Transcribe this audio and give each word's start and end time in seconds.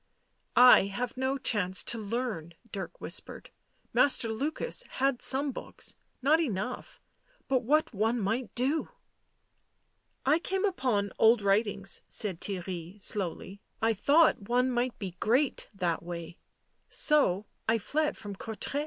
"I 0.75 0.85
have 0.85 1.15
no 1.15 1.37
chance 1.37 1.83
to 1.83 1.99
learn," 1.99 2.55
Dirk 2.71 2.99
whispered." 2.99 3.51
Master 3.93 4.29
Lukas 4.29 4.81
had 4.93 5.21
some 5.21 5.51
books— 5.51 5.93
not 6.23 6.39
enough— 6.39 6.99
but 7.47 7.61
what 7.61 7.93
one 7.93 8.19
might 8.19 8.49
do 8.55 8.89
!""I 10.35 10.39
came 10.39 10.65
upon 10.65 11.11
old 11.19 11.43
writings," 11.43 12.01
said 12.07 12.41
Theirry 12.41 12.99
slowly." 12.99 13.61
I 13.89 13.93
thought 13.93 14.49
one 14.49 14.71
might 14.71 14.97
be 14.97 15.11
great— 15.19 15.69
that 15.85 16.01
way, 16.01 16.39
so, 16.89 17.45
I 17.69 17.77
fled 17.77 18.17
from 18.17 18.35
Courtrai." 18.35 18.79